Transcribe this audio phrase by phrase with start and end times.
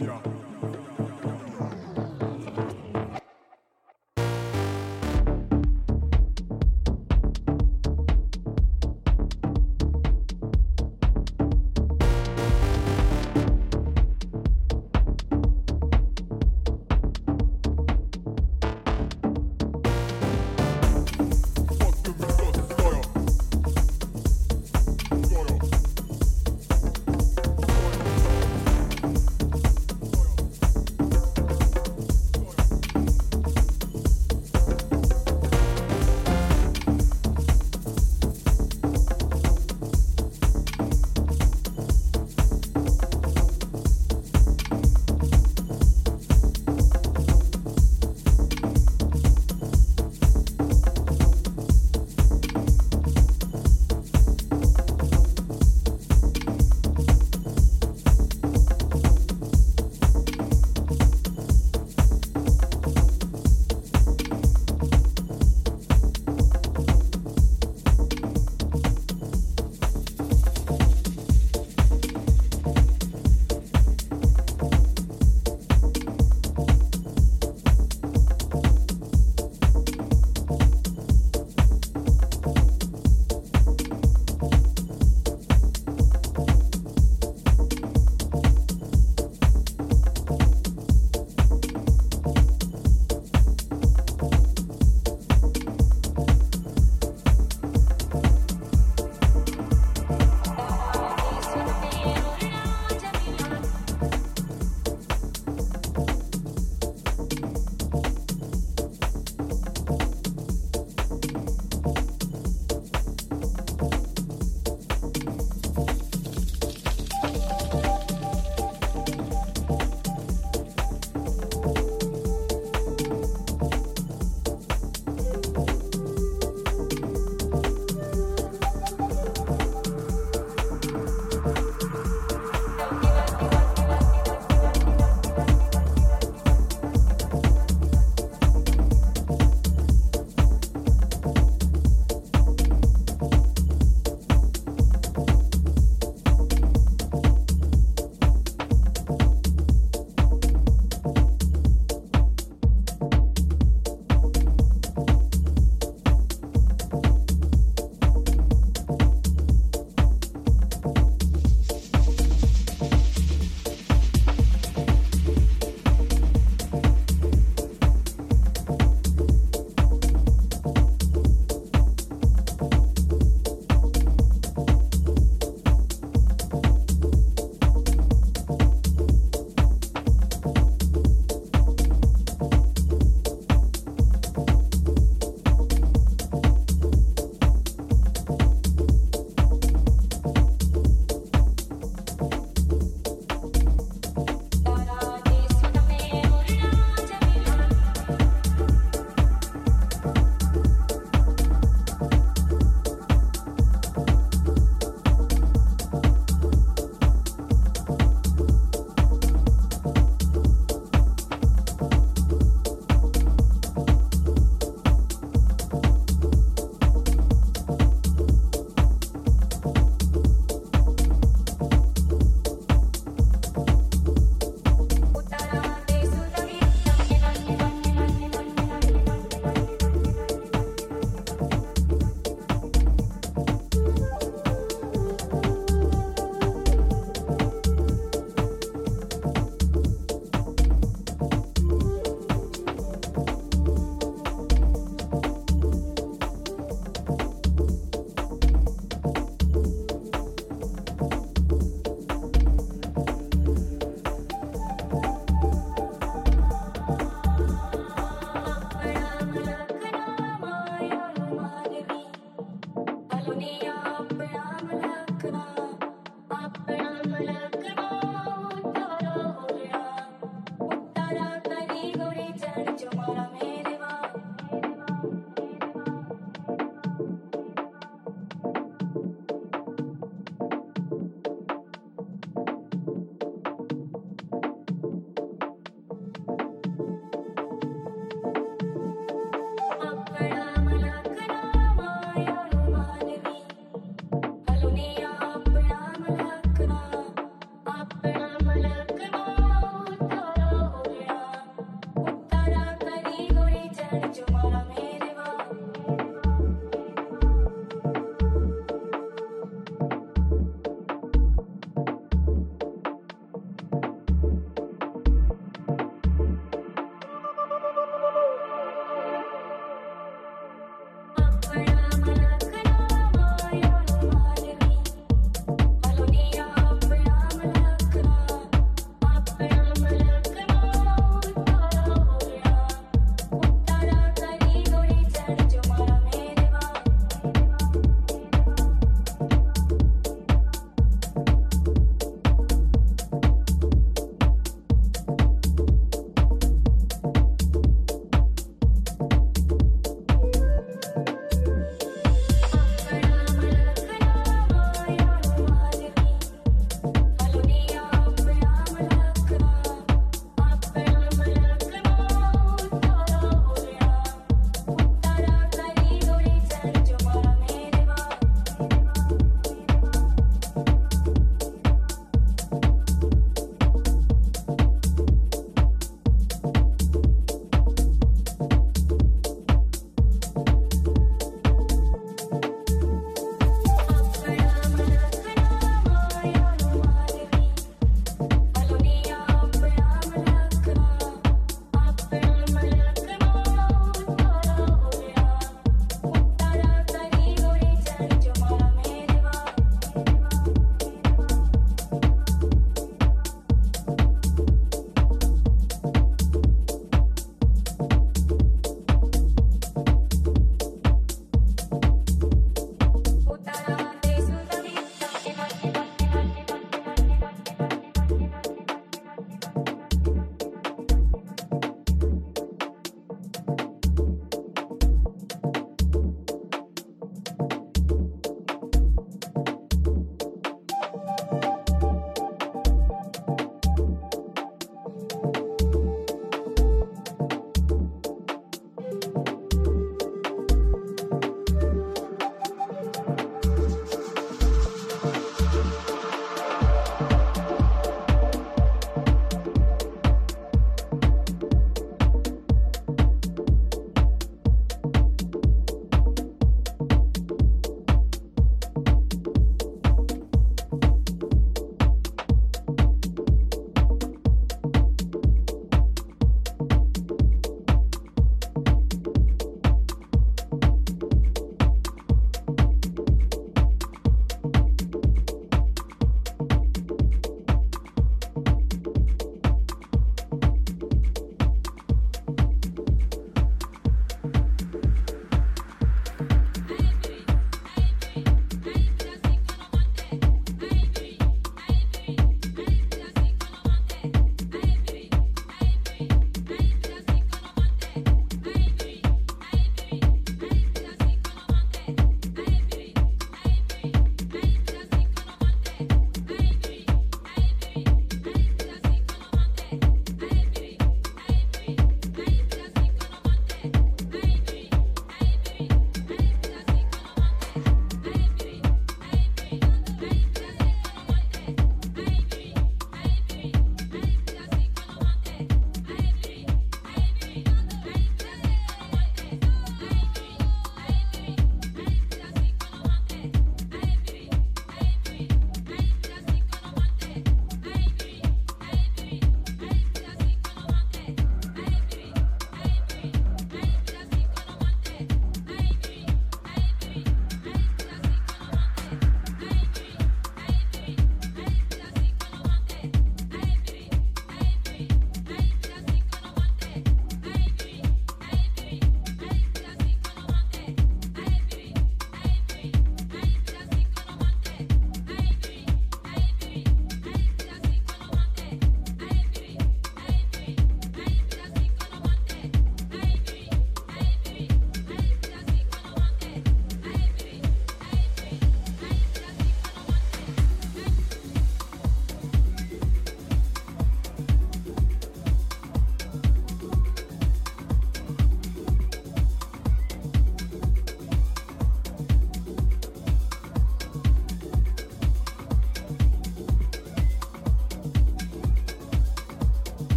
[0.00, 0.29] Namibia.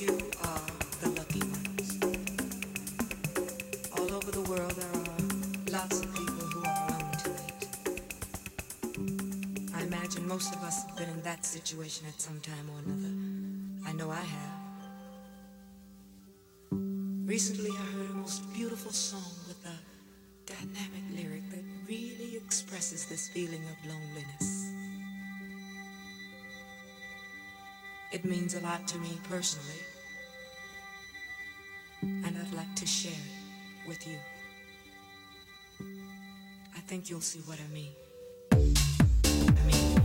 [0.00, 0.60] you are
[1.00, 1.98] the lucky ones.
[3.96, 5.06] All over the world, there are
[5.70, 7.66] lots of people who are alone tonight.
[9.74, 13.14] I imagine most of us have been in that situation at some time or another.
[13.88, 14.66] I know I have.
[17.24, 19.78] Recently, I heard a most beautiful song with a
[20.46, 24.55] dynamic lyric that really expresses this feeling of loneliness.
[28.16, 29.82] It means a lot to me personally,
[32.00, 34.16] and I'd like to share it with you.
[36.74, 37.92] I think you'll see what I mean.
[38.52, 39.95] I mean.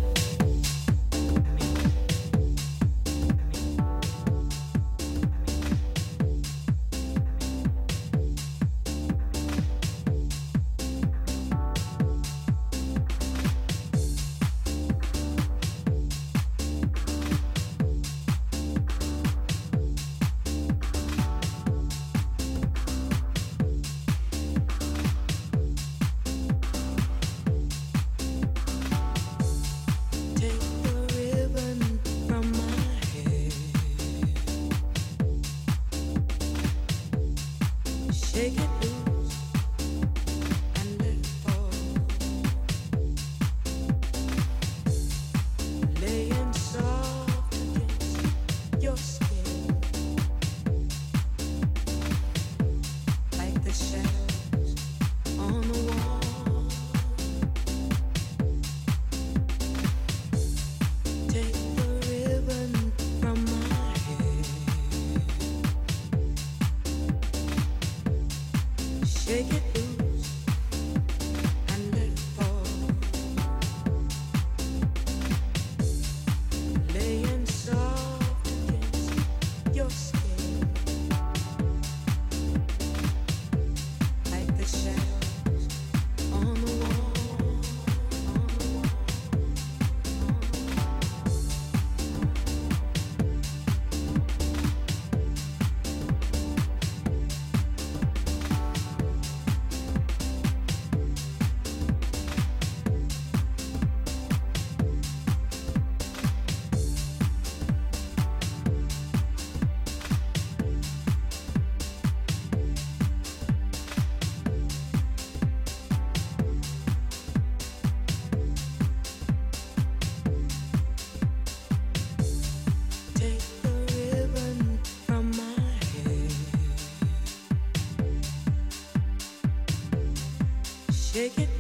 [131.22, 131.50] Shake it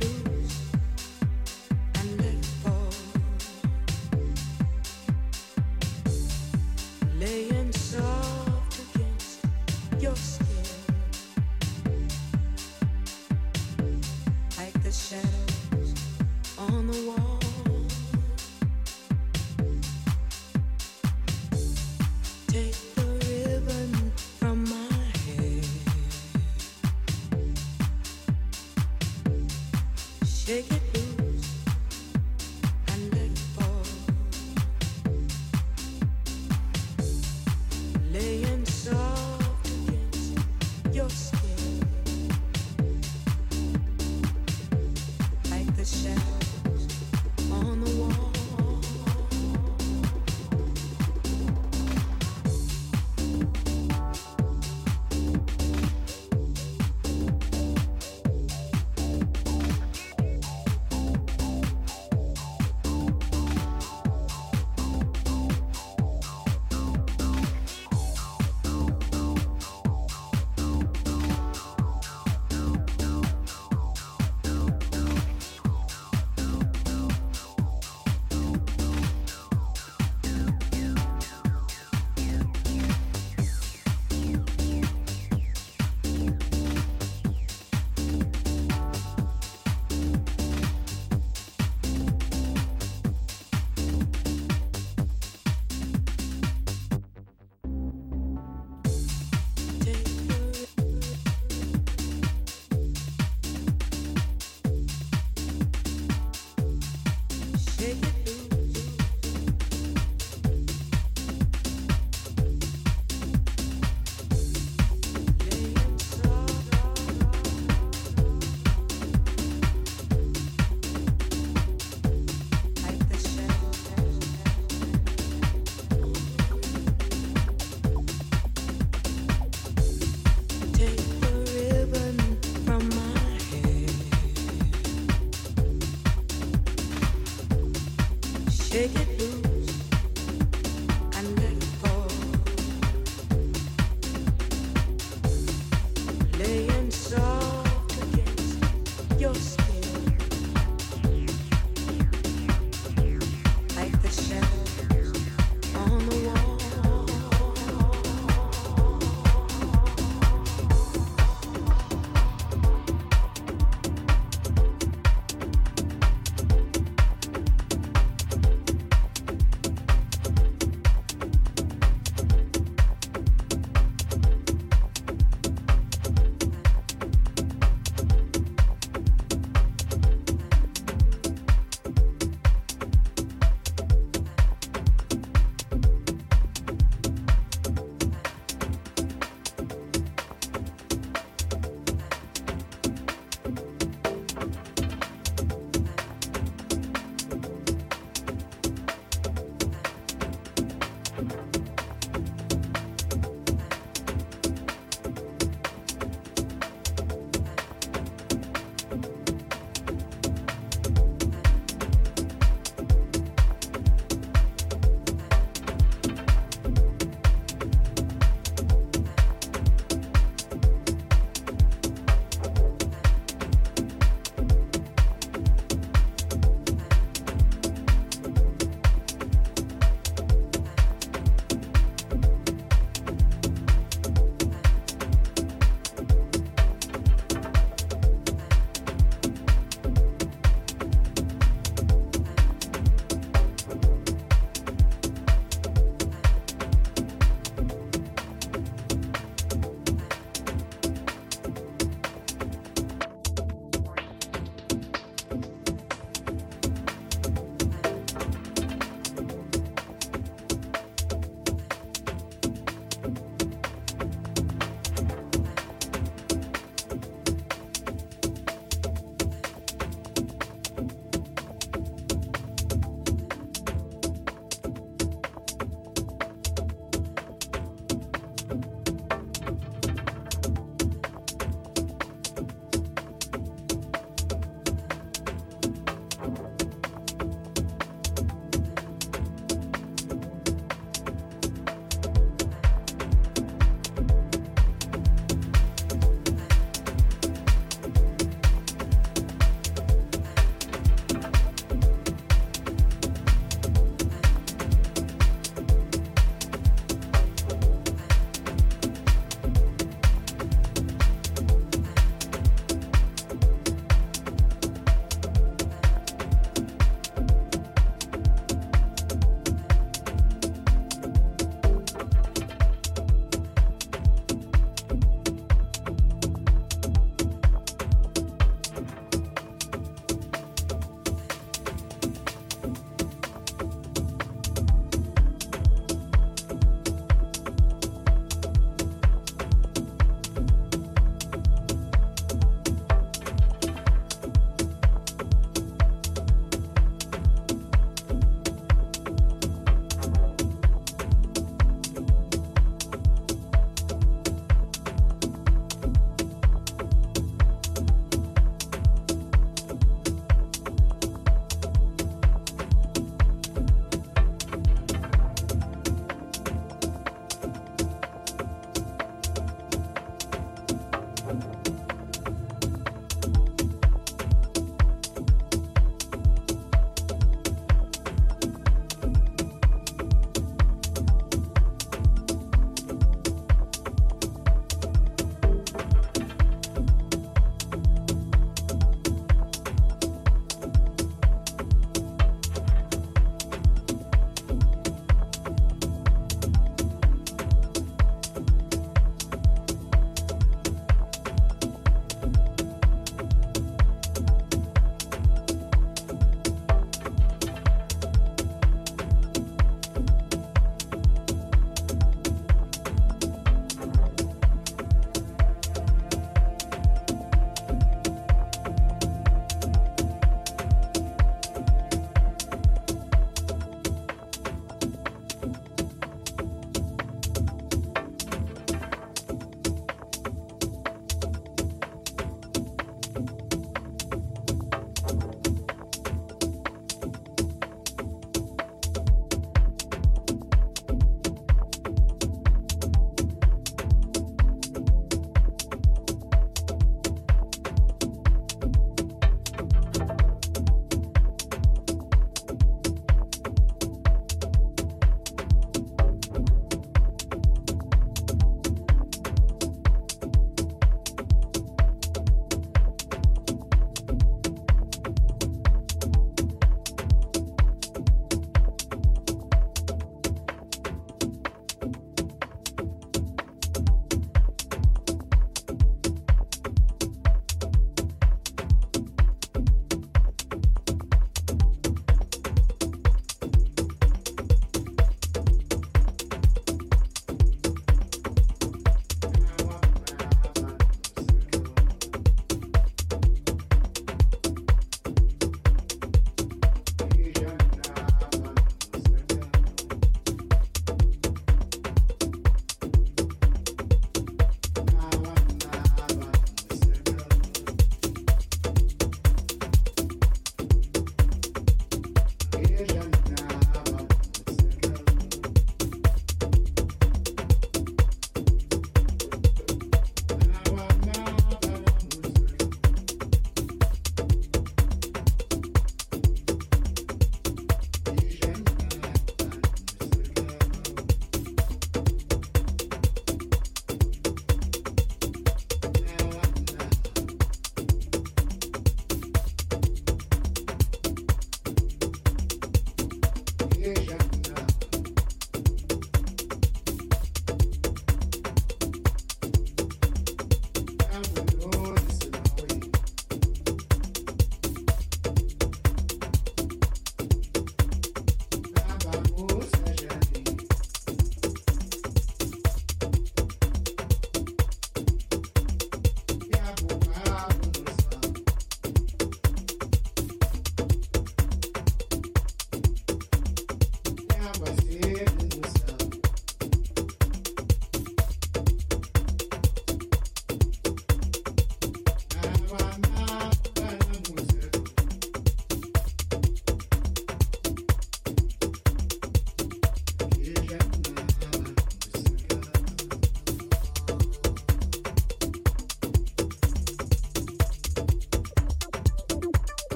[138.71, 139.20] Take it.